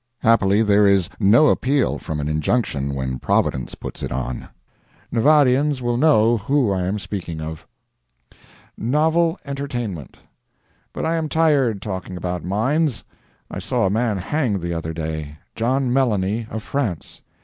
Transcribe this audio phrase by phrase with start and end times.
[0.21, 4.47] Happily there is no appeal from an injunction when Providence puts it on.
[5.11, 7.67] Nevadians will know who I am speaking of.
[8.79, 10.17] NOVEL ENTERTAINMENT
[10.91, 13.03] But I am tired talking about mines.
[13.51, 15.37] I saw a man hanged the other day.
[15.53, 17.21] John Melanie, of France.